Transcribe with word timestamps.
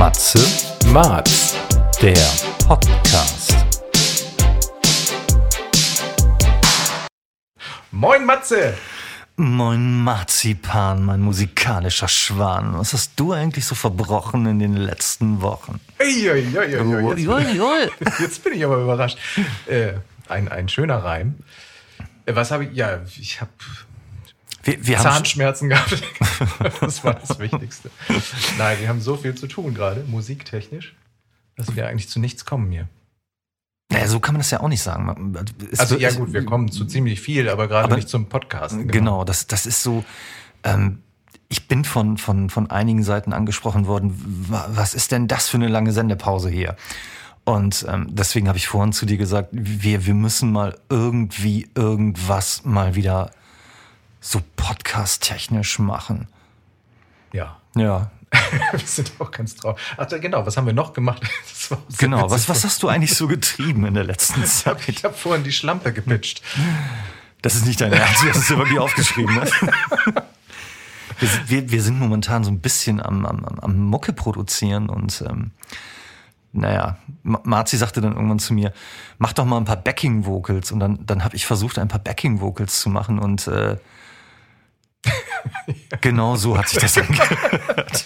Matze, 0.00 0.38
Mats, 0.86 1.58
der 2.00 2.16
Podcast. 2.66 3.54
Moin 7.90 8.24
Matze! 8.24 8.78
Moin 9.36 10.02
Marzipan, 10.02 11.04
mein 11.04 11.20
musikalischer 11.20 12.08
Schwan. 12.08 12.78
Was 12.78 12.94
hast 12.94 13.12
du 13.20 13.34
eigentlich 13.34 13.66
so 13.66 13.74
verbrochen 13.74 14.46
in 14.46 14.58
den 14.58 14.74
letzten 14.74 15.42
Wochen? 15.42 15.78
Uiuiuiui, 16.00 17.16
jetzt, 17.18 17.60
ui. 17.60 17.90
jetzt 18.20 18.42
bin 18.42 18.54
ich 18.54 18.64
aber 18.64 18.78
überrascht. 18.78 19.18
Äh, 19.66 19.92
ein, 20.30 20.48
ein 20.48 20.70
schöner 20.70 21.04
Reim. 21.04 21.34
Äh, 22.24 22.34
was 22.34 22.50
habe 22.50 22.64
ich? 22.64 22.72
Ja, 22.72 23.00
ich 23.18 23.42
habe 23.42 23.50
Wir, 24.62 24.86
wir 24.86 24.98
haben 24.98 25.04
Zahnschmerzen 25.04 25.68
gehabt. 25.68 26.02
Das 26.80 27.04
war 27.04 27.14
das 27.14 27.38
Wichtigste. 27.38 27.90
Nein, 28.58 28.78
wir 28.80 28.88
haben 28.88 29.00
so 29.00 29.16
viel 29.16 29.34
zu 29.34 29.46
tun 29.46 29.74
gerade, 29.74 30.04
musiktechnisch, 30.08 30.94
dass 31.56 31.74
wir 31.76 31.86
eigentlich 31.88 32.08
zu 32.08 32.18
nichts 32.20 32.44
kommen 32.44 32.70
hier. 32.70 32.88
naja, 33.92 34.06
so 34.08 34.20
kann 34.20 34.34
man 34.34 34.40
das 34.40 34.50
ja 34.50 34.60
auch 34.60 34.68
nicht 34.68 34.82
sagen. 34.82 35.34
Es 35.70 35.80
Also 35.80 35.96
ja 35.98 36.10
gut, 36.12 36.32
wir 36.32 36.44
kommen 36.44 36.70
zu 36.70 36.84
ziemlich 36.86 37.20
viel, 37.20 37.48
aber 37.48 37.68
gerade 37.68 37.84
Aber- 37.84 37.96
nicht 37.96 38.08
zum 38.08 38.26
Podcast. 38.28 38.76
Genau, 38.86 39.24
das, 39.24 39.46
das 39.46 39.66
ist 39.66 39.82
so. 39.82 40.04
Ähm, 40.64 41.02
ich 41.48 41.66
bin 41.68 41.84
von, 41.84 42.16
von, 42.16 42.48
von 42.48 42.70
einigen 42.70 43.02
Seiten 43.02 43.32
angesprochen 43.32 43.86
worden, 43.86 44.14
wa- 44.48 44.68
was 44.70 44.94
ist 44.94 45.10
denn 45.12 45.26
das 45.28 45.48
für 45.48 45.56
eine 45.56 45.68
lange 45.68 45.92
Sendepause 45.92 46.48
hier? 46.48 46.76
Und 47.44 47.84
ähm, 47.88 48.06
deswegen 48.10 48.46
habe 48.48 48.58
ich 48.58 48.68
vorhin 48.68 48.92
zu 48.92 49.04
dir 49.06 49.16
gesagt, 49.16 49.48
wir, 49.52 50.06
wir 50.06 50.14
müssen 50.14 50.52
mal 50.52 50.78
irgendwie 50.88 51.68
irgendwas 51.74 52.64
mal 52.64 52.94
wieder 52.94 53.30
so 54.20 54.40
podcast-technisch 54.56 55.78
machen. 55.78 56.28
Ja, 57.32 57.58
Ja, 57.74 58.10
wir 58.72 58.78
sind 58.80 59.12
auch 59.18 59.30
ganz 59.30 59.56
traurig. 59.56 59.80
Ach 59.96 60.06
genau, 60.08 60.44
was 60.46 60.56
haben 60.56 60.66
wir 60.66 60.72
noch 60.74 60.92
gemacht? 60.92 61.22
So 61.70 61.76
genau. 61.98 62.28
Was, 62.30 62.48
was 62.48 62.64
hast 62.64 62.82
du 62.82 62.88
eigentlich 62.88 63.14
so 63.14 63.28
getrieben 63.28 63.86
in 63.86 63.94
der 63.94 64.02
letzten 64.04 64.44
Zeit? 64.46 64.88
Ich 64.88 65.04
habe 65.04 65.14
vorhin 65.14 65.44
die 65.44 65.52
Schlampe 65.52 65.92
gepitcht. 65.92 66.42
Das 67.42 67.54
ist 67.54 67.64
nicht 67.64 67.80
dein 67.80 67.92
Ernst, 67.92 68.24
du 68.24 68.28
hast 68.28 68.36
es 68.38 68.46
dir 68.48 68.58
wirklich 68.58 68.78
aufgeschrieben. 68.80 69.34
Ne? 69.36 69.44
Wir, 71.18 71.28
sind- 71.28 71.48
wir, 71.50 71.70
wir 71.70 71.82
sind 71.82 71.98
momentan 72.00 72.42
so 72.44 72.50
ein 72.50 72.60
bisschen 72.60 73.00
am, 73.00 73.24
am, 73.26 73.44
am- 73.44 73.78
Mucke 73.78 74.12
produzieren 74.12 74.88
und 74.88 75.22
ähm, 75.28 75.50
naja, 76.52 76.96
Ma- 77.22 77.40
Marzi 77.44 77.76
sagte 77.76 78.00
dann 78.00 78.14
irgendwann 78.14 78.38
zu 78.40 78.52
mir, 78.54 78.72
mach 79.18 79.32
doch 79.32 79.44
mal 79.44 79.58
ein 79.58 79.64
paar 79.64 79.76
Backing-Vocals 79.76 80.72
und 80.72 80.80
dann, 80.80 81.04
dann 81.06 81.22
habe 81.22 81.36
ich 81.36 81.46
versucht, 81.46 81.78
ein 81.78 81.88
paar 81.88 82.00
Backing-Vocals 82.00 82.80
zu 82.80 82.88
machen 82.88 83.18
und 83.20 83.46
äh, 83.46 83.76
genau 86.00 86.36
so 86.36 86.56
hat 86.58 86.68
sich 86.68 86.78
das 86.80 86.96
angehört. 86.98 88.04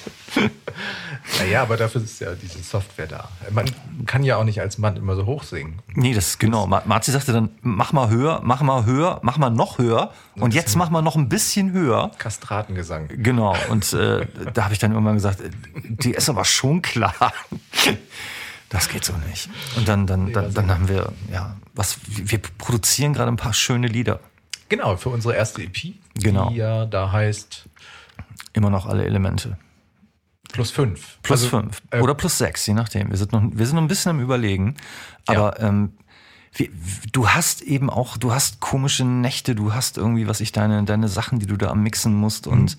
Naja, 1.38 1.62
aber 1.62 1.76
dafür 1.76 2.02
ist 2.02 2.20
ja 2.20 2.34
diese 2.34 2.58
Software 2.62 3.06
da. 3.06 3.28
Man 3.50 3.66
kann 4.06 4.22
ja 4.24 4.36
auch 4.36 4.44
nicht 4.44 4.60
als 4.60 4.78
Mann 4.78 4.96
immer 4.96 5.16
so 5.16 5.24
hoch 5.26 5.42
singen. 5.42 5.78
Nee, 5.94 6.12
das 6.14 6.28
ist 6.28 6.38
genau. 6.40 6.66
Ma- 6.66 6.82
Marzi 6.84 7.12
sagte 7.12 7.32
dann, 7.32 7.50
mach 7.62 7.92
mal 7.92 8.10
höher, 8.10 8.40
mach 8.44 8.60
mal 8.60 8.84
höher, 8.84 9.20
mach 9.22 9.38
mal 9.38 9.50
noch 9.50 9.78
höher 9.78 10.12
und 10.36 10.52
jetzt 10.54 10.76
mach 10.76 10.90
mal 10.90 11.02
noch 11.02 11.16
ein 11.16 11.28
bisschen 11.28 11.72
höher. 11.72 12.10
Kastratengesang. 12.18 13.08
Genau, 13.08 13.56
und 13.70 13.92
äh, 13.94 14.26
da 14.52 14.64
habe 14.64 14.74
ich 14.74 14.78
dann 14.80 14.92
irgendwann 14.92 15.14
gesagt, 15.14 15.40
die 15.74 16.10
ist 16.12 16.28
aber 16.28 16.44
schon 16.44 16.82
klar. 16.82 17.14
Das 18.68 18.88
geht 18.88 19.04
so 19.04 19.12
nicht. 19.30 19.48
Und 19.76 19.88
dann, 19.88 20.06
dann, 20.06 20.32
dann, 20.32 20.52
dann 20.52 20.68
haben 20.70 20.88
wir, 20.88 21.12
ja, 21.32 21.56
was, 21.74 21.98
wir 22.06 22.40
produzieren 22.58 23.12
gerade 23.14 23.30
ein 23.30 23.36
paar 23.36 23.54
schöne 23.54 23.86
Lieder. 23.86 24.20
Genau, 24.68 24.96
für 24.96 25.10
unsere 25.10 25.34
erste 25.34 25.62
EP. 25.62 25.94
Genau. 26.14 26.50
Die 26.50 26.56
ja 26.56 26.86
da 26.86 27.12
heißt 27.12 27.66
Immer 28.52 28.70
noch 28.70 28.86
alle 28.86 29.04
Elemente. 29.04 29.58
plus 30.52 30.70
fünf. 30.70 31.18
Plus 31.22 31.42
Also, 31.44 31.58
fünf. 31.60 31.82
äh, 31.90 32.00
Oder 32.00 32.14
plus 32.14 32.38
sechs, 32.38 32.66
je 32.66 32.74
nachdem. 32.74 33.10
Wir 33.10 33.16
sind 33.16 33.32
noch, 33.32 33.42
wir 33.52 33.66
sind 33.66 33.74
noch 33.76 33.82
ein 33.82 33.88
bisschen 33.88 34.10
am 34.10 34.20
Überlegen. 34.20 34.76
Aber 35.26 35.58
ähm, 35.60 35.94
wir, 36.52 36.68
du 37.12 37.28
hast 37.28 37.62
eben 37.62 37.90
auch, 37.90 38.16
du 38.16 38.32
hast 38.32 38.60
komische 38.60 39.04
Nächte, 39.04 39.56
du 39.56 39.74
hast 39.74 39.96
irgendwie, 39.98 40.28
was 40.28 40.40
ich, 40.40 40.52
deine, 40.52 40.84
deine 40.84 41.08
Sachen, 41.08 41.40
die 41.40 41.46
du 41.46 41.56
da 41.56 41.70
am 41.70 41.82
Mixen 41.82 42.14
musst. 42.14 42.46
Und 42.46 42.78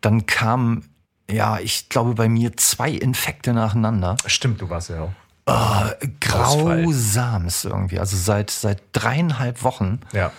dann 0.00 0.26
kamen, 0.26 0.88
ja, 1.28 1.58
ich 1.58 1.88
glaube, 1.88 2.14
bei 2.14 2.28
mir 2.28 2.56
zwei 2.56 2.90
Infekte 2.90 3.52
nacheinander. 3.52 4.16
Stimmt, 4.26 4.60
du 4.60 4.70
warst 4.70 4.90
ja 4.90 5.02
auch. 5.02 5.12
Ausfall. 5.44 5.98
Grausams 6.20 7.64
irgendwie. 7.64 7.98
Also 7.98 8.16
seit, 8.16 8.50
seit 8.50 8.80
dreieinhalb 8.92 9.64
Wochen 9.64 9.98
Ja. 10.12 10.30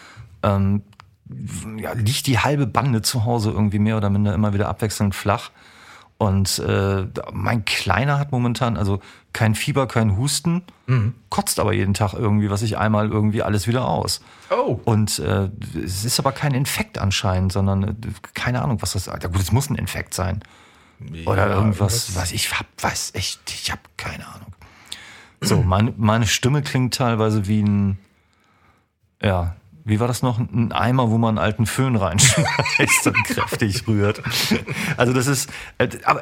Ähm, 0.44 0.84
ja, 1.78 1.94
liegt 1.94 2.28
die 2.28 2.40
halbe 2.40 2.68
Bande 2.68 3.02
zu 3.02 3.26
Hause 3.26 3.52
irgendwie 3.52 3.80
mehr 3.80 3.98
oder 3.98 4.10
minder 4.10 4.34
immer 4.34 4.54
wieder 4.54 4.68
abwechselnd 4.70 5.16
flach. 5.16 5.52
Und 6.18 6.60
äh, 6.60 7.08
mein 7.34 7.66
Kleiner 7.66 8.20
hat 8.20 8.32
momentan 8.32 8.78
also 8.78 9.02
kein 9.34 9.56
Fieber, 9.56 9.88
kein 9.88 10.16
Husten, 10.16 10.62
kotzt 11.30 11.60
aber 11.60 11.74
jeden 11.74 11.94
Tag 11.96 12.14
irgendwie, 12.14 12.50
was 12.50 12.62
ich 12.62 12.78
einmal 12.78 13.10
irgendwie 13.10 13.42
alles 13.42 13.68
wieder 13.68 13.88
aus. 13.88 14.22
Oh. 14.52 14.80
Und 14.86 15.20
äh, 15.20 15.50
es 15.84 16.06
ist 16.06 16.20
aber 16.20 16.32
kein 16.32 16.54
Infekt 16.54 16.98
anscheinend, 16.98 17.52
sondern 17.52 17.84
äh, 17.84 17.94
keine 18.36 18.62
Ahnung, 18.62 18.82
was 18.82 18.94
das. 18.94 19.08
Ja 19.08 19.18
gut, 19.18 19.42
es 19.42 19.52
muss 19.52 19.70
ein 19.70 19.76
Infekt 19.76 20.14
sein. 20.14 20.44
Oder 21.26 21.50
Ja, 21.50 21.56
irgendwas, 21.56 22.16
was 22.16 22.32
ich 22.32 22.52
hab, 22.52 22.68
weiß 22.80 23.16
echt, 23.16 23.42
ich 23.48 23.72
habe 23.72 23.82
keine 23.98 24.26
Ahnung. 24.28 24.54
So, 25.42 25.62
meine, 25.62 25.94
meine 25.98 26.28
Stimme 26.28 26.62
klingt 26.62 26.94
teilweise 26.94 27.48
wie 27.48 27.64
ein, 27.64 27.98
ja, 29.22 29.56
wie 29.86 30.00
war 30.00 30.08
das 30.08 30.22
noch? 30.22 30.40
Ein 30.40 30.72
Eimer, 30.72 31.12
wo 31.12 31.18
man 31.18 31.38
einen 31.38 31.46
alten 31.46 31.66
Föhn 31.66 31.96
reinschmeißt 31.96 33.08
und 33.08 33.24
kräftig 33.26 33.88
rührt. 33.88 34.22
Also 34.96 35.12
das 35.14 35.28
ist, 35.28 35.50
äh, 35.78 35.90
aber 36.06 36.22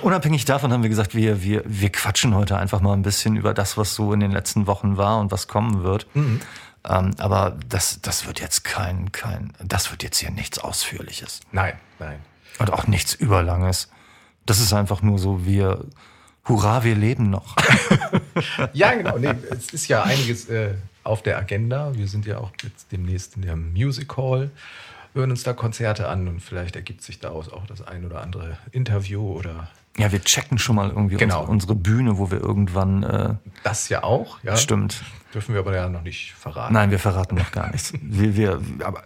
unabhängig 0.00 0.44
davon 0.44 0.72
haben 0.72 0.82
wir 0.82 0.90
gesagt, 0.90 1.14
wir, 1.14 1.42
wir, 1.42 1.62
wir 1.66 1.90
quatschen 1.90 2.34
heute 2.34 2.56
einfach 2.56 2.80
mal 2.80 2.92
ein 2.92 3.02
bisschen 3.02 3.36
über 3.36 3.52
das, 3.52 3.76
was 3.76 3.94
so 3.94 4.12
in 4.12 4.20
den 4.20 4.30
letzten 4.30 4.66
Wochen 4.66 4.96
war 4.96 5.18
und 5.18 5.32
was 5.32 5.48
kommen 5.48 5.82
wird. 5.82 6.06
Ähm, 6.84 7.10
aber 7.18 7.58
das, 7.68 8.00
das 8.00 8.26
wird 8.26 8.40
jetzt 8.40 8.64
kein, 8.64 9.12
kein, 9.12 9.52
das 9.62 9.90
wird 9.90 10.02
jetzt 10.02 10.18
hier 10.18 10.30
nichts 10.30 10.58
Ausführliches. 10.58 11.40
Nein, 11.52 11.74
nein. 11.98 12.20
Und 12.58 12.72
auch 12.72 12.86
nichts 12.86 13.14
Überlanges. 13.14 13.90
Das 14.46 14.60
ist 14.60 14.72
einfach 14.72 15.02
nur 15.02 15.18
so, 15.18 15.44
wir, 15.44 15.84
hurra, 16.46 16.84
wir 16.84 16.94
leben 16.94 17.30
noch. 17.30 17.56
Ja, 18.72 18.94
genau. 18.94 19.18
Nee, 19.18 19.34
es 19.50 19.70
ist 19.72 19.88
ja 19.88 20.02
einiges 20.02 20.48
äh, 20.48 20.74
auf 21.04 21.22
der 21.22 21.38
Agenda. 21.38 21.94
Wir 21.94 22.08
sind 22.08 22.26
ja 22.26 22.38
auch 22.38 22.50
jetzt 22.62 22.92
demnächst 22.92 23.36
in 23.36 23.42
der 23.42 23.56
Music 23.56 24.16
Hall, 24.16 24.50
hören 25.14 25.30
uns 25.30 25.42
da 25.42 25.52
Konzerte 25.52 26.08
an 26.08 26.28
und 26.28 26.40
vielleicht 26.40 26.76
ergibt 26.76 27.02
sich 27.02 27.18
daraus 27.18 27.48
auch 27.50 27.66
das 27.66 27.82
ein 27.82 28.04
oder 28.04 28.22
andere 28.22 28.58
Interview 28.72 29.22
oder 29.32 29.68
Ja, 29.96 30.12
wir 30.12 30.22
checken 30.22 30.58
schon 30.58 30.76
mal 30.76 30.88
irgendwie 30.90 31.16
Genau. 31.16 31.40
unsere, 31.40 31.52
unsere 31.52 31.74
Bühne, 31.74 32.18
wo 32.18 32.30
wir 32.30 32.40
irgendwann, 32.40 33.02
äh, 33.02 33.34
das 33.64 33.88
ja 33.88 34.02
auch. 34.04 34.38
Ja. 34.44 34.56
stimmt. 34.56 35.02
Dürfen 35.34 35.54
wir 35.54 35.60
aber 35.60 35.74
ja 35.76 35.88
noch 35.88 36.02
nicht 36.02 36.32
verraten. 36.32 36.74
Nein, 36.74 36.90
wir 36.90 36.98
verraten 36.98 37.36
noch 37.36 37.52
gar 37.52 37.70
nichts. 37.70 37.92
Wir, 38.02 38.36
wir, 38.36 38.60
aber 38.84 39.02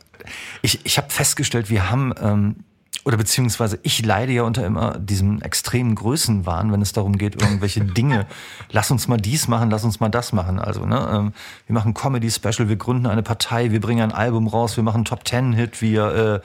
ich, 0.62 0.84
ich 0.86 0.96
habe 0.98 1.10
festgestellt, 1.10 1.68
wir 1.70 1.90
haben, 1.90 2.14
ähm, 2.20 2.56
oder 3.04 3.16
beziehungsweise 3.16 3.78
ich 3.82 4.04
leide 4.04 4.32
ja 4.32 4.42
unter 4.44 4.64
immer 4.64 4.98
diesem 4.98 5.42
extremen 5.42 5.94
Größenwahn, 5.94 6.72
wenn 6.72 6.80
es 6.80 6.92
darum 6.92 7.18
geht, 7.18 7.40
irgendwelche 7.42 7.80
Dinge. 7.84 8.26
Lass 8.70 8.90
uns 8.90 9.08
mal 9.08 9.18
dies 9.18 9.48
machen, 9.48 9.70
lass 9.70 9.84
uns 9.84 10.00
mal 10.00 10.08
das 10.08 10.32
machen. 10.32 10.58
Also, 10.58 10.86
ne, 10.86 11.10
ähm, 11.12 11.32
wir 11.66 11.74
machen 11.74 11.92
Comedy-Special, 11.92 12.68
wir 12.68 12.76
gründen 12.76 13.06
eine 13.06 13.22
Partei, 13.22 13.70
wir 13.72 13.80
bringen 13.80 14.02
ein 14.02 14.12
Album 14.12 14.46
raus, 14.46 14.76
wir 14.76 14.84
machen 14.84 14.96
einen 14.98 15.04
Top-Ten-Hit, 15.04 15.82
wir, 15.82 16.42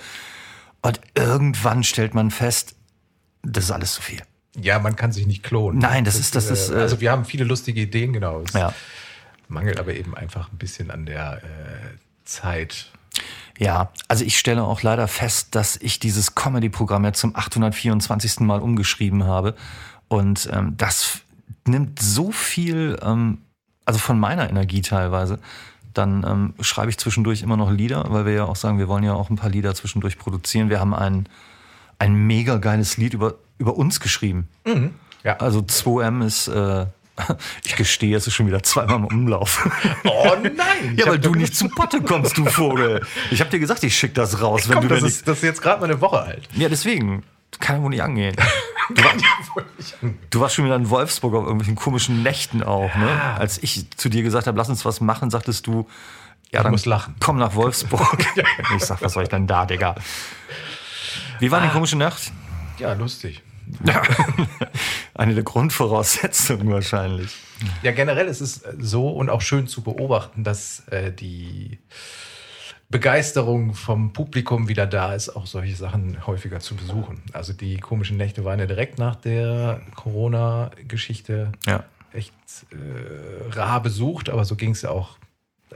äh, 0.82 0.88
und 0.88 1.00
irgendwann 1.16 1.84
stellt 1.84 2.14
man 2.14 2.32
fest, 2.32 2.76
das 3.44 3.66
ist 3.66 3.72
alles 3.72 3.94
zu 3.94 4.02
viel. 4.02 4.22
Ja, 4.56 4.80
man 4.80 4.96
kann 4.98 5.12
sich 5.14 5.28
nicht 5.28 5.44
klonen. 5.44 5.80
Nein, 5.80 6.04
das 6.04 6.16
ist- 6.20 6.36
das 6.36 6.50
äh, 6.50 6.54
ist, 6.54 6.70
äh, 6.72 6.76
also 6.76 7.00
wir 7.00 7.12
haben 7.12 7.24
viele 7.24 7.46
lustige 7.46 7.80
Ideen, 7.82 8.12
genau. 8.14 8.42
Es 8.42 8.54
Ja. 8.54 8.74
mangelt 9.48 9.80
aber 9.80 9.94
eben 9.94 10.16
einfach 10.16 10.52
ein 10.52 10.58
bisschen 10.58 10.92
an 10.92 11.06
der 11.06 11.38
äh, 11.44 11.98
Zeit. 12.26 12.92
Ja, 13.60 13.92
also 14.08 14.24
ich 14.24 14.40
stelle 14.40 14.64
auch 14.64 14.84
leider 14.84 15.10
fest, 15.10 15.54
dass 15.54 15.76
ich 15.76 16.00
dieses 16.00 16.34
Comedy-Programm 16.34 17.04
jetzt 17.04 17.20
zum 17.20 17.36
824. 17.36 18.40
Mal 18.40 18.62
umgeschrieben 18.62 19.26
habe. 19.26 19.54
Und 20.08 20.50
ähm, 20.54 20.76
das 20.78 21.20
nimmt 21.68 22.00
so 22.02 22.32
viel, 22.32 22.98
ähm, 23.04 23.40
also 23.84 24.00
von 24.00 24.18
meiner 24.18 24.50
Energie 24.50 24.82
teilweise. 24.82 25.40
Dann 25.94 26.26
ähm, 26.26 26.54
schreibe 26.62 26.90
ich 26.90 26.98
zwischendurch 26.98 27.42
immer 27.42 27.58
noch 27.58 27.70
Lieder, 27.70 28.06
weil 28.08 28.26
wir 28.26 28.32
ja 28.32 28.46
auch 28.46 28.56
sagen, 28.56 28.78
wir 28.78 28.88
wollen 28.88 29.04
ja 29.04 29.14
auch 29.14 29.30
ein 29.30 29.36
paar 29.36 29.50
Lieder 29.50 29.76
zwischendurch 29.76 30.18
produzieren. 30.18 30.70
Wir 30.70 30.80
haben 30.80 30.94
ein, 30.94 31.28
ein 32.00 32.14
mega 32.14 32.60
geiles 32.60 32.96
Lied 32.96 33.14
über, 33.14 33.36
über 33.58 33.76
uns 33.76 34.00
geschrieben. 34.00 34.48
Ja. 35.26 35.36
Also 35.36 35.60
2M 35.60 36.26
ist, 36.26 36.48
äh, 36.48 36.86
ich 37.66 37.76
gestehe, 37.76 38.16
es 38.16 38.28
ist 38.28 38.34
schon 38.34 38.48
wieder 38.48 38.64
zweimal 38.64 38.98
im 38.98 39.06
Umlauf. 39.06 39.68
Oh 40.06 40.36
nein! 40.42 40.96
Ja, 40.96 41.08
weil 41.08 41.20
du 41.20 41.36
nicht 41.36 41.56
zu 41.56 41.68
Potte 41.70 42.02
kommst, 42.02 42.38
du 42.38 42.46
Vogel. 42.46 43.06
Ich 43.32 43.42
hab 43.42 43.50
dir 43.50 43.60
gesagt, 43.60 43.84
ich 43.84 43.98
schick 43.98 44.14
das 44.14 44.42
raus, 44.42 44.68
wenn 44.70 44.76
Komm, 44.78 44.88
du 44.88 44.96
das, 44.96 45.04
ist, 45.04 45.28
das 45.28 45.38
ist 45.38 45.44
jetzt 45.44 45.62
gerade 45.62 45.82
mal 45.82 45.86
eine 45.90 46.02
Woche 46.02 46.20
alt. 46.22 46.48
Ja, 46.54 46.70
deswegen. 46.70 47.24
Kann 47.60 47.78
ja 47.78 47.84
wohl 47.84 47.90
nicht 47.90 48.04
angehen. 48.04 48.36
Du, 48.94 49.04
war, 49.04 49.12
du 50.30 50.40
warst 50.40 50.56
schon 50.56 50.66
wieder 50.66 50.76
in 50.76 50.90
Wolfsburg 50.90 51.34
auf 51.34 51.44
irgendwelchen 51.44 51.76
komischen 51.76 52.24
Nächten 52.24 52.64
auch, 52.64 52.96
ne? 52.96 53.36
Als 53.38 53.62
ich 53.62 53.90
zu 53.98 54.08
dir 54.08 54.24
gesagt 54.24 54.48
habe, 54.48 54.58
lass 54.58 54.70
uns 54.70 54.86
was 54.86 55.02
machen, 55.02 55.30
sagtest 55.30 55.68
du, 55.68 55.88
ja, 56.52 56.64
dann 56.64 56.80
komm 57.20 57.38
nach 57.38 57.56
Wolfsburg. 57.56 58.18
ich 58.76 58.84
sag, 58.84 59.02
was 59.02 59.14
soll 59.14 59.24
ich 59.24 59.30
denn 59.30 59.46
da, 59.46 59.66
Digga? 59.66 59.96
Wie 61.40 61.52
war 61.52 61.62
die 61.62 61.70
komische 61.70 61.98
Nacht? 61.98 62.32
Ja, 62.78 62.94
lustig. 62.94 63.44
Ja. 63.84 64.02
Eine 65.20 65.36
der 65.36 65.44
Grundvoraussetzungen 65.44 66.70
wahrscheinlich. 66.72 67.36
Ja, 67.84 67.92
generell 67.92 68.28
ist 68.28 68.42
es 68.42 68.62
so 68.80 69.10
und 69.10 69.30
auch 69.30 69.42
schön 69.42 69.68
zu 69.68 69.82
beobachten, 69.82 70.44
dass 70.44 70.88
äh, 70.88 71.12
die 71.12 71.80
Begeisterung 72.90 73.76
vom 73.76 74.14
Publikum 74.14 74.68
wieder 74.68 74.88
da 74.88 75.14
ist, 75.14 75.30
auch 75.30 75.46
solche 75.46 75.76
Sachen 75.76 76.26
häufiger 76.26 76.60
zu 76.60 76.76
besuchen. 76.76 77.22
Also 77.34 77.54
die 77.54 77.78
komischen 77.78 78.18
Nächte 78.18 78.46
waren 78.46 78.60
ja 78.60 78.66
direkt 78.66 78.98
nach 78.98 79.16
der 79.16 79.82
Corona-Geschichte 79.96 81.52
Ja. 81.68 81.84
echt 82.14 82.34
äh, 82.72 83.50
rar 83.52 83.84
besucht, 83.84 84.30
aber 84.30 84.46
so 84.46 84.56
ging 84.56 84.72
es 84.72 84.82
ja 84.82 84.90
auch 84.90 85.18
äh, 85.72 85.76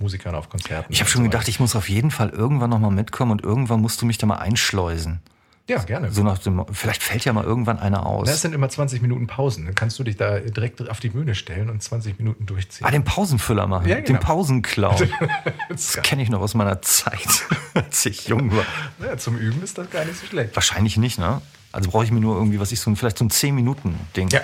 Musikern 0.00 0.34
auf 0.34 0.48
Konzerten. 0.48 0.92
Ich 0.92 1.00
habe 1.00 1.10
schon 1.10 1.22
gedacht, 1.22 1.46
ich 1.48 1.60
muss 1.60 1.76
auf 1.76 1.88
jeden 1.88 2.10
Fall 2.10 2.30
irgendwann 2.30 2.70
nochmal 2.70 2.90
mitkommen 2.90 3.30
und 3.30 3.42
irgendwann 3.44 3.80
musst 3.80 4.02
du 4.02 4.06
mich 4.06 4.18
da 4.18 4.26
mal 4.26 4.38
einschleusen. 4.38 5.20
Ja, 5.66 5.78
gerne. 5.82 6.12
So 6.12 6.22
nach 6.22 6.36
dem, 6.38 6.62
vielleicht 6.72 7.02
fällt 7.02 7.24
ja 7.24 7.32
mal 7.32 7.42
irgendwann 7.42 7.78
einer 7.78 8.04
aus. 8.04 8.26
Das 8.28 8.42
sind 8.42 8.54
immer 8.54 8.68
20 8.68 9.00
Minuten 9.00 9.26
Pausen. 9.26 9.64
Dann 9.64 9.74
kannst 9.74 9.98
du 9.98 10.04
dich 10.04 10.16
da 10.16 10.38
direkt 10.40 10.86
auf 10.90 11.00
die 11.00 11.08
Bühne 11.08 11.34
stellen 11.34 11.70
und 11.70 11.82
20 11.82 12.18
Minuten 12.18 12.44
durchziehen. 12.44 12.86
Ah, 12.86 12.90
den 12.90 13.04
Pausenfüller 13.04 13.66
machen. 13.66 13.88
Ja, 13.88 13.96
genau. 13.96 14.06
Den 14.06 14.20
Pausenclown. 14.20 15.08
Das 15.70 15.94
kenne 16.02 16.22
ich 16.22 16.28
noch 16.28 16.40
aus 16.42 16.52
meiner 16.54 16.82
Zeit, 16.82 17.26
als 17.74 18.04
ich 18.04 18.28
jung 18.28 18.54
war. 18.54 18.64
ja, 19.02 19.16
zum 19.16 19.38
Üben 19.38 19.62
ist 19.62 19.78
das 19.78 19.88
gar 19.90 20.04
nicht 20.04 20.18
so 20.18 20.26
schlecht. 20.26 20.54
Wahrscheinlich 20.54 20.98
nicht, 20.98 21.18
ne? 21.18 21.40
Also 21.72 21.90
brauche 21.90 22.04
ich 22.04 22.12
mir 22.12 22.20
nur 22.20 22.36
irgendwie, 22.36 22.60
was 22.60 22.70
ich 22.70 22.80
so, 22.80 22.90
ein- 22.90 22.96
vielleicht 22.96 23.16
so 23.18 23.24
ein 23.24 23.30
10-Minuten-Ding. 23.30 24.28
Ja, 24.28 24.42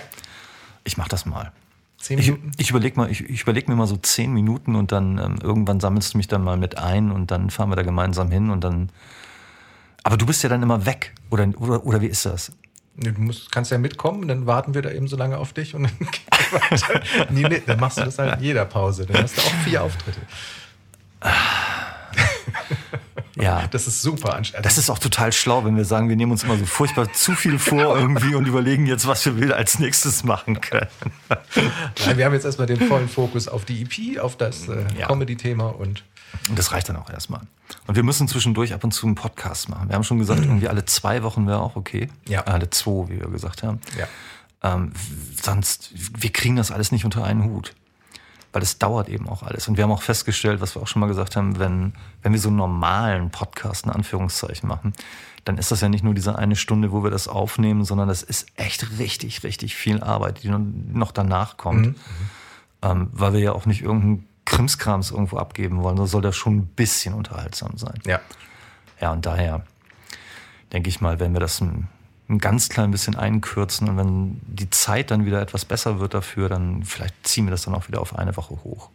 Ich 0.84 0.96
mache 0.96 1.10
das 1.10 1.26
mal. 1.26 1.52
10 1.98 2.18
Ich, 2.18 2.26
Minuten. 2.30 2.50
ich 2.56 2.70
überlege 2.70 2.96
mal, 2.98 3.10
ich, 3.10 3.28
ich 3.28 3.42
überleg 3.42 3.68
mir 3.68 3.76
mal 3.76 3.86
so 3.86 3.96
10 3.98 4.32
Minuten 4.32 4.74
und 4.74 4.90
dann 4.90 5.18
ähm, 5.18 5.36
irgendwann 5.42 5.80
sammelst 5.80 6.14
du 6.14 6.16
mich 6.16 6.28
dann 6.28 6.42
mal 6.42 6.56
mit 6.56 6.78
ein 6.78 7.10
und 7.10 7.30
dann 7.30 7.50
fahren 7.50 7.68
wir 7.68 7.76
da 7.76 7.82
gemeinsam 7.82 8.30
hin 8.30 8.48
und 8.48 8.64
dann. 8.64 8.88
Aber 10.02 10.16
du 10.16 10.26
bist 10.26 10.42
ja 10.42 10.48
dann 10.48 10.62
immer 10.62 10.86
weg. 10.86 11.14
Oder, 11.30 11.48
oder, 11.58 11.84
oder 11.84 12.00
wie 12.00 12.06
ist 12.06 12.24
das? 12.26 12.52
Du 12.96 13.10
musst, 13.12 13.50
kannst 13.50 13.70
ja 13.70 13.78
mitkommen, 13.78 14.28
dann 14.28 14.46
warten 14.46 14.74
wir 14.74 14.82
da 14.82 14.90
eben 14.90 15.08
so 15.08 15.16
lange 15.16 15.38
auf 15.38 15.52
dich 15.52 15.74
und 15.74 15.84
dann, 15.84 15.92
nee, 17.30 17.48
nee, 17.48 17.62
dann 17.64 17.80
machst 17.80 17.98
du 17.98 18.04
das 18.04 18.18
halt 18.18 18.38
in 18.38 18.44
jeder 18.44 18.64
Pause. 18.64 19.06
Dann 19.06 19.22
hast 19.22 19.38
du 19.38 19.42
auch 19.42 19.54
vier 19.64 19.82
Auftritte. 19.82 20.20
Ja. 23.42 23.66
Das 23.70 23.86
ist 23.86 24.02
super 24.02 24.34
anstrengend. 24.34 24.66
Das 24.66 24.78
ist 24.78 24.90
auch 24.90 24.98
total 24.98 25.32
schlau, 25.32 25.64
wenn 25.64 25.76
wir 25.76 25.84
sagen, 25.84 26.08
wir 26.08 26.16
nehmen 26.16 26.32
uns 26.32 26.42
immer 26.44 26.56
so 26.58 26.66
furchtbar 26.66 27.12
zu 27.12 27.32
viel 27.34 27.58
vor 27.58 27.96
irgendwie 27.98 28.34
und 28.34 28.46
überlegen 28.46 28.86
jetzt, 28.86 29.06
was 29.06 29.24
wir 29.26 29.38
will 29.38 29.52
als 29.52 29.78
nächstes 29.78 30.24
machen 30.24 30.60
können. 30.60 30.88
Nein, 32.06 32.16
wir 32.18 32.24
haben 32.24 32.34
jetzt 32.34 32.44
erstmal 32.44 32.66
den 32.66 32.80
vollen 32.80 33.08
Fokus 33.08 33.48
auf 33.48 33.64
die 33.64 33.82
EP, 33.82 34.18
auf 34.20 34.36
das 34.36 34.68
äh, 34.68 34.84
Ja. 34.98 35.06
Comedy-Thema 35.06 35.68
und 35.68 36.04
Und 36.48 36.58
das 36.58 36.72
reicht 36.72 36.88
dann 36.88 36.96
auch 36.96 37.10
erstmal. 37.10 37.40
Und 37.86 37.94
wir 37.96 38.02
müssen 38.02 38.26
zwischendurch 38.28 38.72
ab 38.74 38.82
und 38.84 38.92
zu 38.92 39.06
einen 39.06 39.14
Podcast 39.14 39.68
machen. 39.68 39.88
Wir 39.88 39.94
haben 39.96 40.04
schon 40.04 40.18
gesagt, 40.18 40.40
irgendwie 40.40 40.68
alle 40.68 40.84
zwei 40.84 41.22
Wochen 41.22 41.46
wäre 41.46 41.60
auch 41.60 41.76
okay. 41.76 42.08
Ja. 42.28 42.42
Alle 42.42 42.70
zwei, 42.70 43.08
wie 43.08 43.20
wir 43.20 43.28
gesagt 43.28 43.62
haben. 43.62 43.80
ja. 43.98 44.06
Ähm, 44.62 44.92
sonst, 45.42 45.90
wir 45.94 46.30
kriegen 46.30 46.56
das 46.56 46.70
alles 46.70 46.92
nicht 46.92 47.06
unter 47.06 47.24
einen 47.24 47.44
Hut. 47.44 47.74
Weil 48.52 48.62
es 48.62 48.78
dauert 48.78 49.08
eben 49.08 49.28
auch 49.28 49.42
alles. 49.42 49.68
Und 49.68 49.76
wir 49.76 49.84
haben 49.84 49.92
auch 49.92 50.02
festgestellt, 50.02 50.60
was 50.60 50.74
wir 50.74 50.82
auch 50.82 50.88
schon 50.88 51.00
mal 51.00 51.06
gesagt 51.06 51.36
haben, 51.36 51.58
wenn, 51.58 51.92
wenn 52.22 52.32
wir 52.32 52.40
so 52.40 52.48
einen 52.48 52.56
normalen 52.56 53.30
Podcast 53.30 53.86
in 53.86 53.92
Anführungszeichen 53.92 54.68
machen, 54.68 54.92
dann 55.44 55.56
ist 55.56 55.70
das 55.70 55.80
ja 55.80 55.88
nicht 55.88 56.04
nur 56.04 56.14
diese 56.14 56.36
eine 56.36 56.56
Stunde, 56.56 56.92
wo 56.92 57.02
wir 57.02 57.10
das 57.10 57.28
aufnehmen, 57.28 57.84
sondern 57.84 58.08
das 58.08 58.22
ist 58.22 58.48
echt 58.56 58.98
richtig, 58.98 59.44
richtig 59.44 59.74
viel 59.76 60.02
Arbeit, 60.02 60.42
die 60.42 60.48
noch 60.48 61.12
danach 61.12 61.56
kommt. 61.56 61.96
Ähm, 62.82 63.08
weil 63.12 63.34
wir 63.34 63.40
ja 63.40 63.52
auch 63.52 63.66
nicht 63.66 63.82
irgendeinen 63.82 64.26
Krimskrams 64.46 65.10
irgendwo 65.10 65.36
abgeben 65.36 65.76
wollen, 65.76 65.96
sondern 65.96 66.06
soll 66.06 66.22
das 66.22 66.36
schon 66.36 66.56
ein 66.56 66.66
bisschen 66.66 67.14
unterhaltsam 67.14 67.76
sein. 67.76 68.00
Ja. 68.04 68.20
Ja, 69.00 69.12
und 69.12 69.24
daher 69.24 69.64
denke 70.72 70.88
ich 70.88 71.00
mal, 71.00 71.20
wenn 71.20 71.32
wir 71.32 71.40
das 71.40 71.60
ein, 71.60 71.88
ein 72.30 72.38
ganz 72.38 72.68
klein 72.68 72.90
bisschen 72.92 73.16
einkürzen 73.16 73.88
und 73.88 73.96
wenn 73.96 74.40
die 74.46 74.70
Zeit 74.70 75.10
dann 75.10 75.26
wieder 75.26 75.40
etwas 75.42 75.64
besser 75.64 75.98
wird 76.00 76.14
dafür, 76.14 76.48
dann 76.48 76.84
vielleicht 76.84 77.14
ziehen 77.26 77.46
wir 77.46 77.50
das 77.50 77.62
dann 77.62 77.74
auch 77.74 77.88
wieder 77.88 78.00
auf 78.00 78.16
eine 78.16 78.36
Woche 78.36 78.54
hoch. 78.64 78.88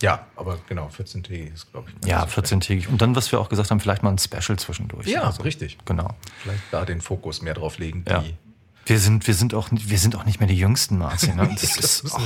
Ja, 0.00 0.26
aber 0.36 0.58
genau, 0.68 0.88
14 0.88 1.24
Tage 1.24 1.44
ist, 1.48 1.70
glaube 1.72 1.90
ich. 1.90 2.08
Ja, 2.08 2.24
nicht 2.24 2.32
so 2.34 2.40
14-tägig. 2.40 2.86
Und 2.88 3.02
dann, 3.02 3.16
was 3.16 3.32
wir 3.32 3.40
auch 3.40 3.48
gesagt 3.48 3.70
haben, 3.72 3.80
vielleicht 3.80 4.04
mal 4.04 4.10
ein 4.10 4.18
Special 4.18 4.56
zwischendurch. 4.56 5.08
Ja, 5.08 5.22
Also, 5.24 5.42
richtig. 5.42 5.76
Genau. 5.86 6.14
Vielleicht 6.42 6.62
da 6.70 6.84
den 6.84 7.00
Fokus 7.00 7.42
mehr 7.42 7.54
drauf 7.54 7.78
legen. 7.78 8.04
Ja. 8.08 8.22
Wir 8.86 9.00
sind, 9.00 9.26
wir 9.26 9.34
sind 9.34 9.54
auch, 9.54 9.70
nicht- 9.72 9.90
wir 9.90 9.98
sind 9.98 10.14
auch 10.16 10.24
nicht 10.24 10.38
mehr 10.38 10.48
die 10.48 10.56
Jüngsten, 10.56 10.98
Martin. 10.98 11.34
Ne? 11.36 11.48
Das 11.60 11.74
das 11.74 11.76
ist, 11.84 12.04
müssen, 12.04 12.22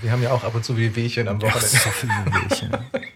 wir. 0.00 0.10
haben 0.10 0.22
ja 0.22 0.32
auch 0.32 0.42
ab 0.42 0.54
und 0.54 0.64
zu 0.64 0.76
wie 0.78 0.96
Wehchen 0.96 1.28
am 1.28 1.40
Wochenende. 1.42 1.66
so 1.68 1.90
viele 1.90 2.12
Wehwehchen. 2.24 2.70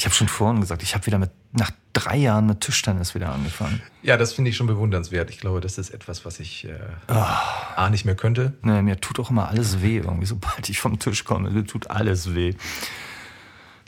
Ich 0.00 0.06
habe 0.06 0.14
schon 0.14 0.28
vorhin 0.28 0.62
gesagt, 0.62 0.82
ich 0.82 0.94
habe 0.94 1.04
wieder 1.04 1.18
mit, 1.18 1.30
nach 1.52 1.72
drei 1.92 2.16
Jahren 2.16 2.46
mit 2.46 2.62
Tischtennis 2.62 3.14
wieder 3.14 3.34
angefangen. 3.34 3.82
Ja, 4.02 4.16
das 4.16 4.32
finde 4.32 4.48
ich 4.48 4.56
schon 4.56 4.66
bewundernswert. 4.66 5.28
Ich 5.28 5.40
glaube, 5.40 5.60
das 5.60 5.76
ist 5.76 5.90
etwas, 5.90 6.24
was 6.24 6.40
ich 6.40 6.66
äh, 6.66 6.78
A 7.06 7.90
nicht 7.90 8.06
mehr 8.06 8.14
könnte. 8.14 8.54
Nee, 8.62 8.80
mir 8.80 8.98
tut 8.98 9.20
auch 9.20 9.28
immer 9.28 9.48
alles 9.48 9.82
weh, 9.82 9.98
irgendwie, 9.98 10.24
sobald 10.24 10.70
ich 10.70 10.80
vom 10.80 10.98
Tisch 10.98 11.24
komme. 11.24 11.50
Mir 11.50 11.66
tut 11.66 11.90
alles 11.90 12.34
weh. 12.34 12.54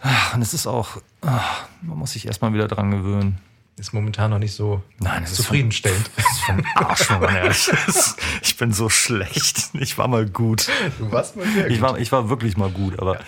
Ach, 0.03 0.35
Und 0.35 0.43
es 0.43 0.53
ist 0.53 0.67
auch, 0.67 1.00
ach, 1.23 1.64
man 1.81 1.97
muss 1.97 2.12
sich 2.12 2.26
erstmal 2.26 2.53
wieder 2.53 2.69
dran 2.69 2.91
gewöhnen. 2.91 3.38
Ist 3.76 3.94
momentan 3.94 4.30
noch 4.30 4.38
nicht 4.38 4.54
so 4.54 4.82
Nein, 4.98 5.26
zufriedenstellend. 5.26 6.10
Das 6.16 6.26
ist 6.26 6.40
für 6.42 6.52
ein 6.52 6.64
Arsch, 6.76 7.10
wenn 7.10 7.20
man 7.20 7.34
ehrlich 7.34 7.69
ist. 7.88 8.16
Ich 8.42 8.56
bin 8.58 8.72
so 8.72 8.88
schlecht. 8.90 9.70
Ich 9.74 9.96
war 9.98 10.08
mal 10.08 10.26
gut. 10.28 10.69
Du 10.98 11.10
warst 11.10 11.36
mal 11.36 11.46
sehr 11.46 11.69
Ich 11.69 11.80
gut. 11.80 11.82
war, 11.82 11.98
ich 11.98 12.12
war 12.12 12.28
wirklich 12.28 12.56
mal 12.56 12.70
gut, 12.70 12.98
aber 12.98 13.19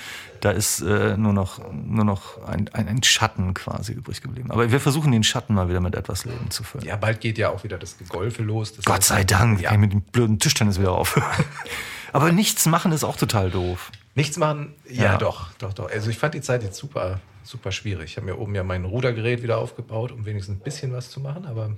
da 0.43 0.51
ist 0.51 0.83
äh, 0.83 1.17
nur 1.17 1.33
noch, 1.33 1.61
nur 1.73 2.05
noch 2.05 2.45
ein, 2.47 2.69
ein, 2.75 2.87
ein 2.89 3.03
Schatten 3.03 3.55
quasi 3.55 3.93
übrig 3.95 4.21
geblieben. 4.21 4.51
Aber 4.51 4.71
wir 4.71 4.81
versuchen 4.81 5.11
den 5.13 5.25
Schatten 5.25 5.55
mal 5.55 5.71
wieder 5.71 5.81
mit 5.81 5.95
etwas 5.95 6.27
Leben 6.27 6.51
zu 6.51 6.63
füllen. 6.63 6.85
Ja, 6.85 6.97
bald 6.97 7.23
geht 7.23 7.39
ja 7.39 7.49
auch 7.49 7.65
wieder 7.65 7.79
das 7.79 7.97
Golfe 8.11 8.43
los. 8.43 8.75
Das 8.75 8.85
Gott 8.85 8.97
heißt, 8.97 9.09
sei 9.09 9.25
Dank, 9.25 9.63
Ja. 9.63 9.73
ich 9.73 9.79
mit 9.79 9.93
dem 9.93 10.03
blöden 10.03 10.39
Tischtennis 10.39 10.79
wieder 10.79 10.93
aufhören. 10.93 11.27
aber 12.13 12.31
nichts 12.33 12.67
machen 12.67 12.93
ist 12.93 13.03
auch 13.03 13.17
total 13.17 13.51
doof. 13.51 13.91
Nichts 14.15 14.37
machen? 14.37 14.75
Ja, 14.89 15.05
Ja. 15.05 15.17
doch, 15.19 15.53
doch, 15.59 15.73
doch. 15.73 15.91
Also 15.91 16.11
ich 16.11 16.19
fand 16.19 16.35
die 16.35 16.41
Zeit 16.41 16.63
jetzt 16.63 16.77
super, 16.79 17.21
super 17.43 17.73
schwierig. 17.73 18.11
Ich 18.13 18.17
habe 18.17 18.27
mir 18.27 18.39
oben 18.39 18.55
ja 18.55 18.63
mein 18.63 18.85
Rudergerät 18.85 19.43
wieder 19.43 19.59
aufgebaut, 19.59 20.13
um 20.13 20.25
wenigstens 20.27 20.57
ein 20.59 20.61
bisschen 20.65 20.93
was 20.93 21.11
zu 21.11 21.21
machen, 21.21 21.47
aber 21.47 21.73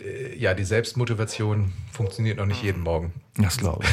äh, 0.00 0.36
ja, 0.38 0.54
die 0.54 0.64
Selbstmotivation 0.64 1.72
funktioniert 1.92 2.38
noch 2.38 2.46
nicht 2.46 2.62
jeden 2.62 2.82
Morgen. 2.82 3.12
Das 3.36 3.56
glaube 3.58 3.84
ich. 3.84 3.90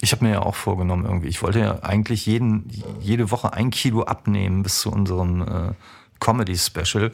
Ich 0.00 0.12
habe 0.12 0.24
mir 0.24 0.32
ja 0.32 0.42
auch 0.42 0.54
vorgenommen 0.54 1.04
irgendwie. 1.06 1.28
Ich 1.28 1.42
wollte 1.42 1.60
ja 1.60 1.82
eigentlich 1.82 2.26
jeden, 2.26 2.68
jede 3.00 3.30
Woche 3.30 3.52
ein 3.54 3.70
Kilo 3.70 4.02
abnehmen 4.02 4.62
bis 4.62 4.80
zu 4.80 4.90
unserem 4.90 5.42
äh, 5.42 5.72
Comedy-Special. 6.20 7.10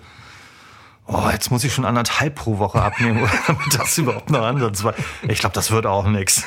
Oh, 1.07 1.29
jetzt 1.33 1.51
muss 1.51 1.63
ich 1.65 1.73
schon 1.75 1.85
anderthalb 1.85 2.37
pro 2.37 2.59
Woche 2.59 2.83
abnehmen, 2.83 3.29
damit 3.47 3.75
das 3.79 3.99
überhaupt 3.99 4.31
noch 4.31 4.43
ansatzweise. 4.43 4.97
Ich 5.29 5.39
glaube, 5.41 5.55
das 5.55 5.71
wird 5.71 5.87
auch 5.87 6.07
nichts. 6.09 6.45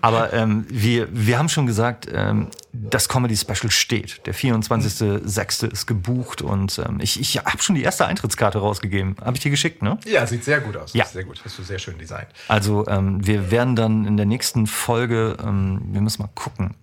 Aber 0.00 0.32
ähm, 0.32 0.66
wir, 0.68 1.08
wir 1.10 1.38
haben 1.38 1.48
schon 1.48 1.66
gesagt, 1.66 2.08
ähm, 2.12 2.48
das 2.72 3.08
Comedy-Special 3.08 3.70
steht. 3.70 4.26
Der 4.26 4.34
24.06. 4.34 5.70
ist 5.70 5.86
gebucht 5.86 6.42
und 6.42 6.78
ähm, 6.78 6.98
ich, 7.00 7.20
ich 7.20 7.38
habe 7.38 7.62
schon 7.62 7.74
die 7.74 7.82
erste 7.82 8.06
Eintrittskarte 8.06 8.58
rausgegeben. 8.58 9.16
Habe 9.20 9.36
ich 9.36 9.42
dir 9.42 9.50
geschickt, 9.50 9.82
ne? 9.82 9.98
Ja, 10.06 10.26
sieht 10.26 10.44
sehr 10.44 10.60
gut 10.60 10.76
aus. 10.76 10.92
Ja. 10.92 11.04
Sehr 11.04 11.24
gut. 11.24 11.40
Hast 11.44 11.58
du 11.58 11.62
sehr 11.62 11.78
schön 11.78 11.98
designt. 11.98 12.28
Also 12.48 12.86
ähm, 12.86 13.26
wir 13.26 13.50
werden 13.50 13.76
dann 13.76 14.04
in 14.04 14.16
der 14.16 14.26
nächsten 14.26 14.66
Folge, 14.66 15.36
ähm, 15.42 15.80
wir 15.92 16.00
müssen 16.00 16.22
mal 16.22 16.30
gucken, 16.34 16.74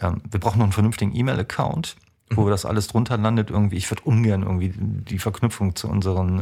ähm, 0.00 0.22
wir 0.30 0.40
brauchen 0.40 0.58
noch 0.58 0.66
einen 0.66 0.72
vernünftigen 0.72 1.14
E-Mail-Account, 1.14 1.96
wo 2.30 2.48
das 2.48 2.64
alles 2.64 2.88
drunter 2.88 3.16
landet 3.16 3.50
irgendwie. 3.50 3.76
Ich 3.76 3.90
würde 3.90 4.02
ungern 4.04 4.42
irgendwie 4.42 4.72
die 4.76 5.18
Verknüpfung 5.18 5.76
zu 5.76 5.88
unseren 5.88 6.38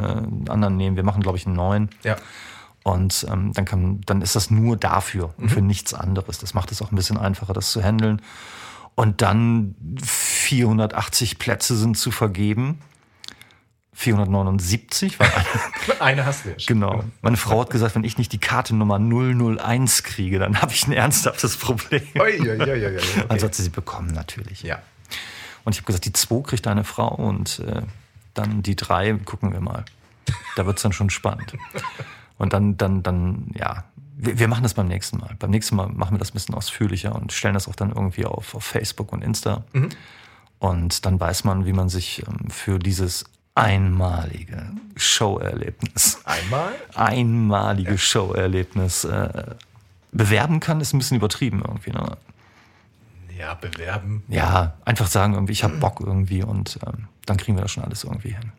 äh, 0.46 0.50
anderen 0.50 0.76
nehmen. 0.76 0.96
Wir 0.96 1.04
machen, 1.04 1.22
glaube 1.22 1.38
ich, 1.38 1.46
einen 1.46 1.56
neuen. 1.56 1.90
Ja. 2.02 2.16
Und 2.84 3.26
ähm, 3.30 3.52
dann, 3.52 3.64
kann, 3.64 4.00
dann 4.06 4.22
ist 4.22 4.34
das 4.34 4.50
nur 4.50 4.76
dafür 4.76 5.34
und 5.36 5.50
für 5.50 5.62
nichts 5.62 5.94
anderes. 5.94 6.38
Das 6.38 6.54
macht 6.54 6.72
es 6.72 6.82
auch 6.82 6.90
ein 6.90 6.96
bisschen 6.96 7.16
einfacher, 7.16 7.52
das 7.52 7.70
zu 7.70 7.82
handeln. 7.82 8.20
Und 8.94 9.22
dann 9.22 9.74
480 10.04 11.38
Plätze 11.38 11.76
sind 11.76 11.96
zu 11.96 12.10
vergeben. 12.10 12.80
479, 13.94 15.20
weil 15.20 15.30
Eine 16.00 16.24
hast 16.24 16.44
du 16.44 16.50
ja 16.50 16.58
schon. 16.58 16.80
Genau. 16.80 17.04
Meine 17.20 17.36
Frau 17.36 17.60
hat 17.60 17.70
gesagt, 17.70 17.94
wenn 17.94 18.04
ich 18.04 18.18
nicht 18.18 18.32
die 18.32 18.38
Karte 18.38 18.74
Nummer 18.74 18.98
001 18.98 20.02
kriege, 20.02 20.38
dann 20.38 20.60
habe 20.60 20.72
ich 20.72 20.86
ein 20.86 20.92
ernsthaftes 20.92 21.56
Problem. 21.56 22.02
Ui, 22.14 22.40
ui, 22.40 22.48
ui, 22.48 22.70
ui. 22.70 22.96
Okay. 22.96 23.24
Also 23.28 23.46
hat 23.46 23.54
sie 23.54 23.62
sie 23.62 23.70
bekommen, 23.70 24.08
natürlich. 24.08 24.62
Ja. 24.62 24.80
Und 25.64 25.74
ich 25.74 25.78
habe 25.78 25.86
gesagt, 25.86 26.06
die 26.06 26.12
2 26.12 26.42
kriegt 26.42 26.66
eine 26.66 26.84
Frau 26.84 27.14
und 27.14 27.60
äh, 27.60 27.82
dann 28.34 28.62
die 28.62 28.76
3 28.76 29.12
gucken 29.24 29.52
wir 29.52 29.60
mal. 29.60 29.84
Da 30.56 30.66
wird 30.66 30.78
es 30.78 30.82
dann 30.82 30.92
schon 30.92 31.10
spannend. 31.10 31.52
Und 32.38 32.52
dann, 32.52 32.76
dann, 32.76 33.02
dann, 33.02 33.50
ja, 33.54 33.84
wir, 34.16 34.38
wir 34.38 34.48
machen 34.48 34.62
das 34.62 34.74
beim 34.74 34.88
nächsten 34.88 35.18
Mal. 35.18 35.34
Beim 35.38 35.50
nächsten 35.50 35.76
Mal 35.76 35.88
machen 35.88 36.14
wir 36.14 36.18
das 36.18 36.30
ein 36.30 36.34
bisschen 36.34 36.54
ausführlicher 36.54 37.14
und 37.14 37.32
stellen 37.32 37.54
das 37.54 37.68
auch 37.68 37.76
dann 37.76 37.90
irgendwie 37.90 38.24
auf, 38.24 38.54
auf 38.54 38.64
Facebook 38.64 39.12
und 39.12 39.22
Insta. 39.22 39.64
Und 40.58 41.04
dann 41.06 41.18
weiß 41.18 41.44
man, 41.44 41.66
wie 41.66 41.72
man 41.72 41.88
sich 41.88 42.22
ähm, 42.26 42.48
für 42.48 42.78
dieses 42.78 43.24
einmalige 43.54 44.70
Showerlebnis 44.96 46.20
Einmal? 46.24 46.72
einmalige 46.94 47.98
Showerlebnis 47.98 49.04
äh, 49.04 49.54
bewerben 50.12 50.60
kann, 50.60 50.80
ist 50.80 50.94
ein 50.94 50.98
bisschen 50.98 51.16
übertrieben 51.16 51.62
irgendwie. 51.66 51.90
Ne? 51.90 52.16
Ja, 53.36 53.54
bewerben. 53.54 54.22
Ja, 54.28 54.74
einfach 54.84 55.08
sagen, 55.08 55.34
irgendwie, 55.34 55.52
ich 55.52 55.64
habe 55.64 55.76
Bock 55.78 56.00
irgendwie 56.00 56.42
und 56.42 56.78
ähm, 56.86 57.08
dann 57.26 57.36
kriegen 57.36 57.56
wir 57.56 57.62
das 57.62 57.72
schon 57.72 57.82
alles 57.82 58.04
irgendwie 58.04 58.30
hin. 58.30 58.52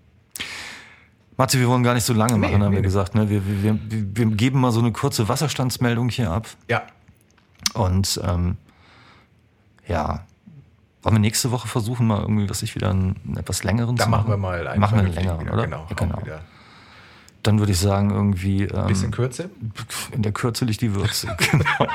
Matze, 1.38 1.60
wir 1.60 1.68
wollen 1.68 1.84
gar 1.84 1.94
nicht 1.94 2.04
so 2.06 2.14
lange 2.14 2.34
Nee, 2.34 2.40
machen, 2.40 2.54
haben 2.64 2.70
nee, 2.70 2.78
wir 2.78 2.82
nee. 2.82 2.82
gesagt. 2.82 3.16
Ne? 3.16 3.30
Wir, 3.30 3.42
wir, 3.46 3.80
wir, 3.90 4.26
geben 4.36 4.60
mal 4.60 4.72
so 4.72 4.80
eine 4.80 4.92
kurze 4.92 5.28
Wasserstandsmeldung 5.28 6.10
hier 6.10 6.32
ab. 6.32 6.48
Ja, 6.70 6.84
Und 7.74 8.20
ähm, 8.24 8.58
ja, 9.88 10.26
wollen 11.02 11.16
wir 11.16 11.20
nächste 11.20 11.52
Woche 11.52 11.68
versuchen, 11.68 12.08
mal 12.08 12.22
irgendwie, 12.22 12.50
was 12.50 12.62
ich 12.62 12.76
wieder 12.76 12.90
einen, 12.92 13.16
einen 13.26 13.38
etwas 13.38 13.64
längeren 13.64 13.96
da 13.96 14.06
zu 14.06 14.10
machen 14.10 14.30
wir 14.30 14.38
mal 14.38 14.68
einen 14.68 14.80
Machen 14.80 14.98
wir 14.98 15.04
einen 15.06 15.14
längeren, 15.14 15.42
wieder, 15.42 15.54
oder? 15.54 15.64
Genau, 15.64 15.88
Ja, 15.90 15.96
genau. 15.96 16.22
Dann 17.44 17.60
würde 17.60 17.74
ich 17.74 17.80
sagen, 17.80 18.10
irgendwie. 18.12 18.64
Ähm, 18.64 18.88
Bisschen 18.88 19.12
Kürze. 19.12 19.50
in 20.14 20.22
der 20.24 20.32
Kürze 20.32 20.64
liegt 20.66 20.80
die 20.82 20.96
Würze. 20.96 21.36
genau. 21.52 21.92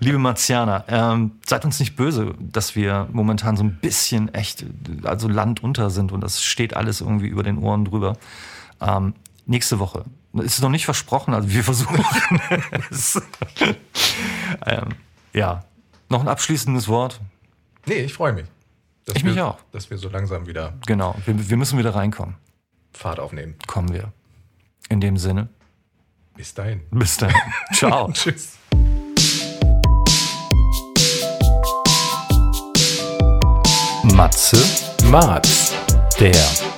Liebe 0.00 0.18
Marzianer, 0.18 0.84
ähm, 0.88 1.32
seid 1.46 1.64
uns 1.64 1.78
nicht 1.78 1.94
böse, 1.96 2.34
dass 2.40 2.74
wir 2.74 3.08
momentan 3.12 3.56
so 3.56 3.62
ein 3.64 3.78
bisschen 3.80 4.34
echt, 4.34 4.64
also 5.04 5.28
Land 5.28 5.62
unter 5.62 5.90
sind 5.90 6.10
und 6.12 6.20
das 6.22 6.42
steht 6.42 6.74
alles 6.74 7.00
irgendwie 7.00 7.28
über 7.28 7.42
den 7.44 7.58
Ohren 7.58 7.84
drüber. 7.84 8.16
Ähm, 8.80 9.14
nächste 9.46 9.78
Woche. 9.78 10.04
Ist 10.34 10.60
noch 10.60 10.68
nicht 10.70 10.84
versprochen, 10.84 11.34
also 11.34 11.48
wir 11.50 11.64
versuchen 11.64 12.04
es. 12.90 13.20
ähm, 14.66 14.88
ja, 15.32 15.64
noch 16.08 16.20
ein 16.20 16.28
abschließendes 16.28 16.88
Wort. 16.88 17.20
Nee, 17.86 18.00
ich 18.00 18.12
freue 18.12 18.32
mich. 18.32 18.46
Dass 19.06 19.16
Ich 19.16 19.24
wir, 19.24 19.32
mich 19.32 19.40
auch. 19.40 19.58
Dass 19.72 19.88
wir 19.88 19.98
so 19.98 20.08
langsam 20.08 20.46
wieder 20.46 20.74
Genau, 20.86 21.14
wir, 21.24 21.48
wir 21.48 21.56
müssen 21.56 21.78
wieder 21.78 21.94
reinkommen. 21.94 22.34
Fahrt 22.92 23.20
aufnehmen. 23.20 23.54
Kommen 23.66 23.92
wir. 23.92 24.12
In 24.88 25.00
dem 25.00 25.16
Sinne, 25.16 25.48
Bis 26.36 26.54
dahin. 26.54 26.80
bis 26.90 27.16
dann. 27.16 27.32
Ciao. 27.72 28.10
Tschüss. 28.12 28.56
Matze, 34.14 34.56
Mats. 35.10 35.72
der 36.18 36.32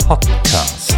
Podcast. 0.07 0.95